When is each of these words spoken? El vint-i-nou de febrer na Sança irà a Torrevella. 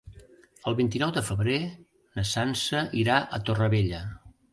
El 0.69 0.75
vint-i-nou 0.77 1.11
de 1.17 1.21
febrer 1.27 1.57
na 2.19 2.23
Sança 2.29 2.81
irà 3.03 3.19
a 3.21 3.41
Torrevella. 3.51 4.01